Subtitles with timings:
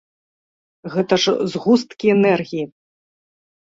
[0.95, 2.65] Гэта ж згусткі энергіі!